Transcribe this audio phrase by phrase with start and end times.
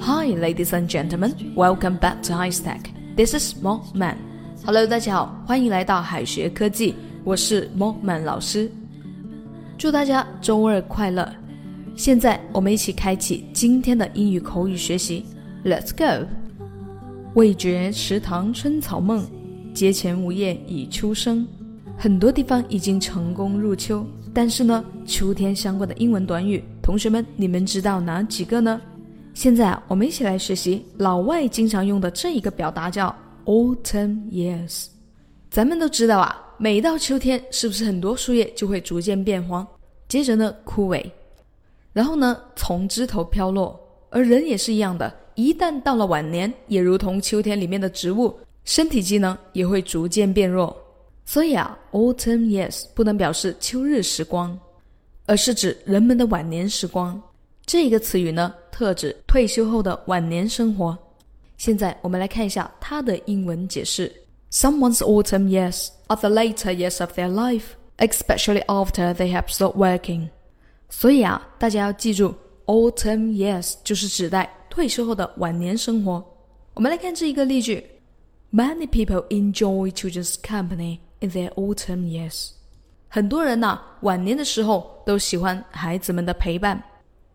[0.00, 1.34] Hi, ladies and gentlemen.
[1.56, 2.82] Welcome back to High Stack.
[3.16, 4.14] This is Mo Man.
[4.64, 6.94] Hello，大家好，欢迎来到海学科技，
[7.24, 8.70] 我是 Mo Man 老师。
[9.76, 11.28] 祝大家周二快乐！
[11.96, 15.24] 现在我们一起开启今天的英语口语学习。
[15.64, 16.28] Let's go！
[17.34, 19.26] 味觉池塘春草梦，
[19.74, 21.44] 阶前梧叶已秋声。
[21.96, 28.78] 很多地方已经成功入秋，但是呢，秋天相关的英文短语，同学们你们知道哪几个呢？
[29.32, 33.12] 现在，我们一起来学习老外经常用的这一个表达，叫
[33.46, 34.88] autumn years。
[35.50, 39.66] 咱们都知道啊，每到秋天，是不是很多树叶就会逐渐变黄，
[40.08, 41.02] 接着呢枯萎，
[41.94, 43.80] 然后呢从枝头飘落。
[44.10, 50.76] 而人也是一样的，一旦到了晚年，也如同秋天里面的植物，身体机能也会逐渐变弱。
[51.24, 54.56] 所以啊，autumn years 不能表示秋日时光，
[55.26, 57.20] 而是指人们的晚年时光。
[57.66, 60.96] 这一个词语呢，特指退休后的晚年生活。
[61.56, 64.12] 现在我们来看一下它的英文解释
[64.50, 70.28] ：Someone's autumn years are the later years of their life, especially after they have stopped working。
[70.90, 72.34] 所以啊，大家要记住
[72.66, 76.22] ，autumn years 就是指代退休后的晚年生活。
[76.74, 77.84] 我们来看这一个例句
[78.52, 82.50] ：Many people enjoy children's company in their autumn years。
[83.14, 86.82] 很多人呐，晚年的时候都喜欢孩子们的陪伴。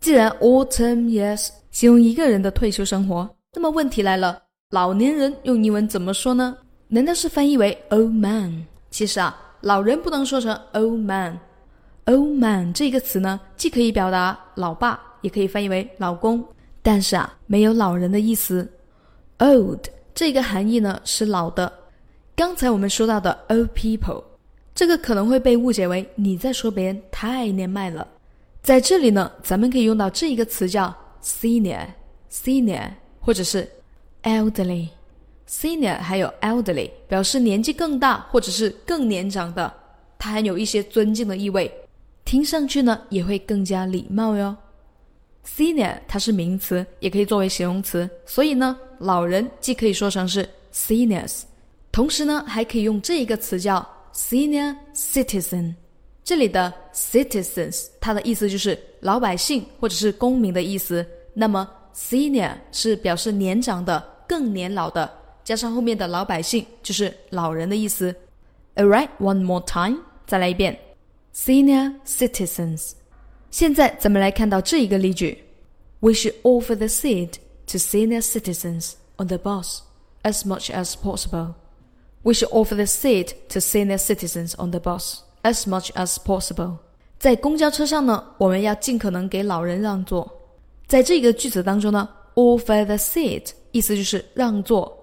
[0.00, 6.56] 既然 autumn yes 形容一个人的退休生活，那么问题来了，老年人用英文怎么说呢？
[6.88, 8.66] 难道是翻译为 old man？
[8.90, 11.38] 其实啊，老人不能说成 old man。
[12.06, 16.44] old man 这个词呢，既可以表达老爸，也可以翻译为老公，
[16.82, 18.68] 但是啊，没有老人的意思。
[19.38, 21.72] old 这个含义呢是老的。
[22.34, 24.24] 刚才我们说到的 old people，
[24.74, 28.06] 这个可能会被误解为你在说别人太年迈了。
[28.62, 33.68] 在这里呢，咱们可以用到这一个词叫 senior，senior 或者是
[34.22, 39.72] elderly，senior 还有 elderly 表示年纪更大或者是更年长的，
[40.18, 41.70] 它含有一些尊敬的意味，
[42.24, 44.56] 听上去呢也会更加礼貌哟。
[45.46, 51.42] senior 它是名词，也可以作为形容词，所以呢，老人既可以说成是 seniors，
[51.90, 53.86] 同时呢还可以用这一个词叫
[54.19, 55.75] senior citizen。
[56.23, 61.05] 这里的 citizens，它的意思就是老百姓或者是公民的意思。
[61.33, 65.11] 那么 senior 是表示年长的、更年老的，
[65.43, 68.15] 加上后面的老百姓就是老人的意思。
[68.75, 70.79] Alright, one more time，再来一遍，
[71.33, 72.93] senior citizens。
[73.51, 75.43] 现在咱们来看到这一个例句：
[75.99, 77.35] We should offer the seat
[77.67, 79.79] to senior citizens on the bus
[80.23, 81.53] as much as possible.
[82.22, 85.20] We should offer the seat to senior citizens on the bus.
[85.42, 86.76] As much as possible，
[87.18, 90.30] 在公交车上呢，我们要尽可能给老人让座。
[90.86, 94.94] 在这个句子当中呢，offer the seat 意思就是让座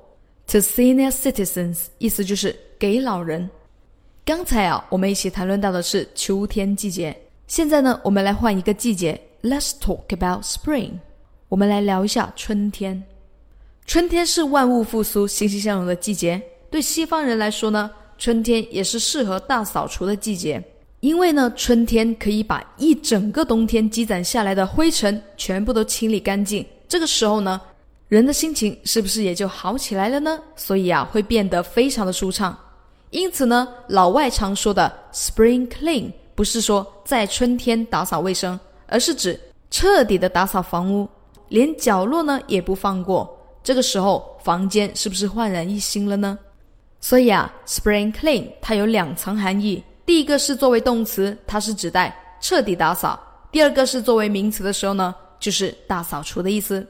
[0.45, 3.49] ，to senior citizens 意思就是给老人。
[4.23, 10.99] 刚才啊，我们一起谈论到的是秋天季节，现在呢，我们来换一个季节，Let's talk about spring。
[11.49, 13.03] 我们来聊一下春天。
[13.87, 17.89] 春天是万物复苏、欣欣向荣的季节，对西方人来说呢。
[18.19, 20.59] 春天也是适合大扫除的季节，
[21.01, 26.65] 因为呢，春天可以把一整个冬天积攒下来的灰尘全部都清理干净。
[26.87, 27.61] 这个时候呢，
[28.07, 30.39] 人的心情是不是也就好起来了呢？
[30.55, 32.57] 所以啊，会变得非常的舒畅。
[33.11, 39.39] 因此呢，老外常说的 “spring clean” 不是说在春天打扫卫生，而是指
[39.69, 41.07] 彻底的打扫房屋，
[41.49, 43.31] 连角落呢也不放过。
[43.63, 46.35] 这个时候，房间是不是焕然一新了呢？
[46.99, 49.83] 所以啊，spring clean 它有两层含义。
[50.05, 53.17] 第一个是作为动词，它是指代彻底打扫；
[53.51, 56.85] 第二个是作为名词的时候呢，就是大扫除的意思。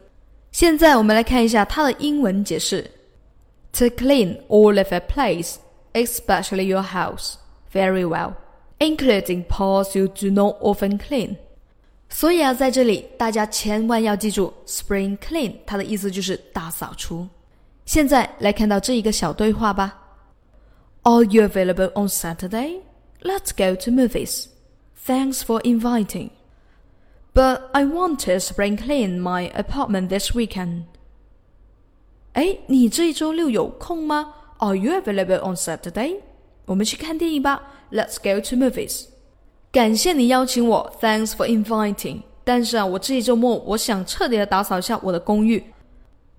[0.52, 2.90] 现在我们来看一下它的英文解释
[3.74, 5.56] ：to clean all of a place,
[5.94, 7.34] especially your house,
[7.74, 8.34] very well,
[8.80, 11.36] including parts you do not often clean。
[12.10, 17.28] 所以啊，在这里大家千万要记住，spring clean 它的意思就是大扫除。
[17.87, 19.99] 现在来看到这一个小对话吧。
[21.03, 22.81] Are you available on Saturday?
[23.23, 24.47] Let's go to movies.
[25.05, 26.31] Thanks for inviting.
[27.35, 30.85] But I want to spring clean my apartment this weekend.
[32.35, 34.35] 哎，你这一周六有空吗？
[34.59, 36.21] Are you available on Saturday?
[36.67, 37.63] 我们去看电影吧。
[37.91, 39.07] Let's go to movies.
[39.73, 42.23] 感谢你邀请我，Thanks for inviting.
[42.45, 45.65] 但是啊，我这一周末我想彻底的打扫一下我的公寓。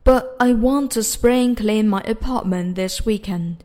[0.09, 3.57] But I want to spring clean my apartment this weekend。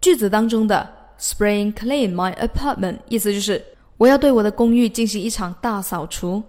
[0.00, 3.64] 句子当中的 spring clean my apartment 意思就是
[3.96, 6.42] 我要对我的公寓进行一场大扫除。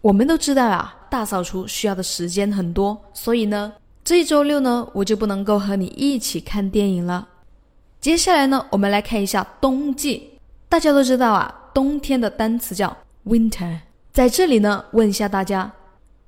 [0.00, 3.72] 我们都知道啊，大扫除需要的时间很多，所以呢，
[4.04, 7.26] 这一周六呢，我就不能够和你一起看电影了。
[8.00, 10.38] 接下来呢，我们来看一下冬季。
[10.68, 12.96] 大家都知道啊，冬天的单词叫
[13.26, 13.78] winter。
[14.12, 15.72] 在这里呢，问一下大家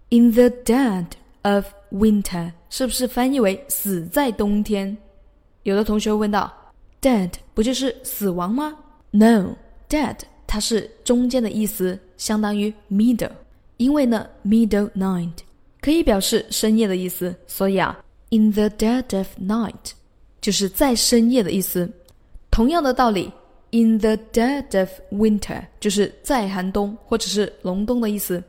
[0.09, 1.07] ，in the dead
[1.43, 4.97] of winter 是不是翻译为死在冬天？
[5.65, 6.53] 有的同学问到
[7.01, 8.77] ，dead 不就是死亡吗
[9.11, 10.17] ？No，dead
[10.47, 13.31] 它是中间的意思，相当于 middle。
[13.77, 15.33] 因为呢，middle night
[15.81, 17.99] 可以表示深夜的意思，所以啊
[18.31, 19.93] ，in the dead of night
[20.41, 21.91] 就是在深夜的意思。
[22.51, 23.31] 同样的道理。
[23.73, 28.43] In the dead of winter，就是在寒冬或者是隆冬的意思。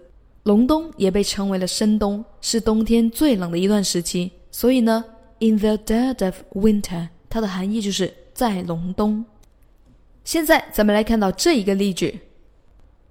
[0.45, 4.31] 隆冬也被称为了深冬，是冬天最冷的一段时期。
[4.51, 5.05] 所以呢，
[5.41, 9.25] in the dead of winter，它的含义就是在隆冬。
[10.25, 12.21] 现在咱们来看到这一个例句：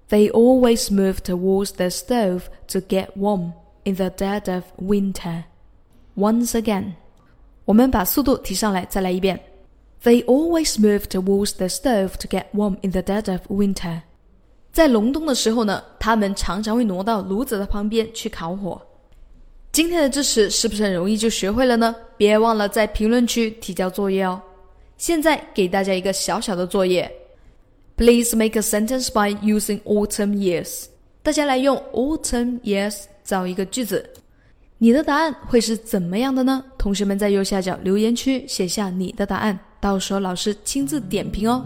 [0.08, 3.52] They always move towards the stove to get warm
[3.84, 5.44] in the dead of winter.
[6.16, 6.92] Once again，
[7.64, 9.40] 我们把速度提上来，再来一遍。
[10.02, 14.02] They always move towards the stove to get warm in the dead of winter。
[14.71, 18.81] 在隆冬的时候呢，他们常常会挪到炉子的旁边去烤火。
[19.71, 21.95] 今天的知识是不是很容易就学会了呢？
[22.17, 24.41] 别忘了在评论区提交作业哦。
[24.97, 27.09] 现在给大家一个小小的作业
[27.95, 30.85] ，Please make a sentence by using autumn years。
[31.23, 34.09] 大家来用 autumn years 造一个句子。
[34.77, 36.63] 你的答案会是怎么样的呢？
[36.77, 39.57] 同学们在右下角留言区写下你的答案。
[39.79, 41.65] 到时候老师亲自点评哦。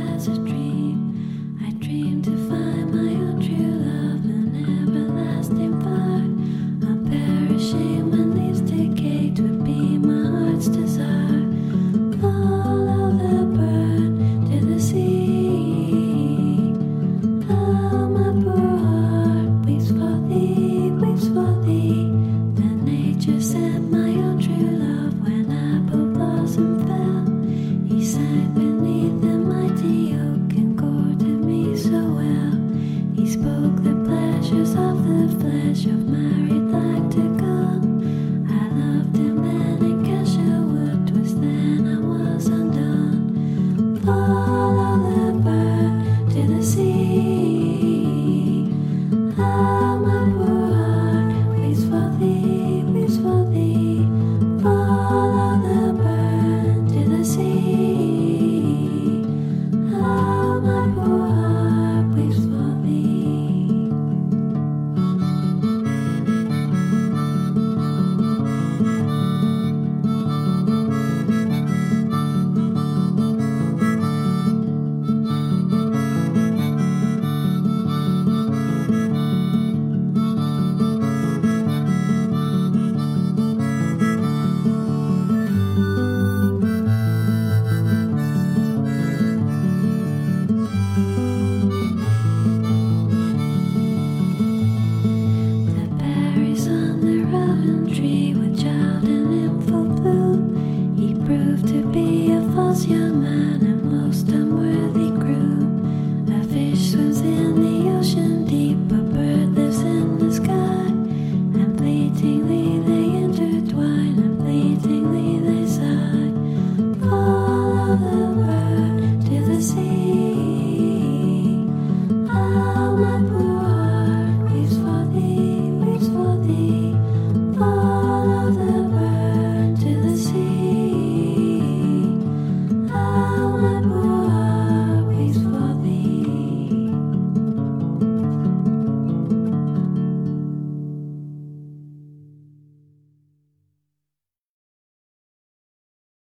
[35.85, 36.30] Young man